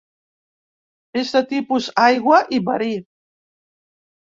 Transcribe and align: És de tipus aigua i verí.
És 1.23 1.33
de 1.35 1.43
tipus 1.51 1.91
aigua 2.05 2.41
i 2.59 2.63
verí. 2.73 2.91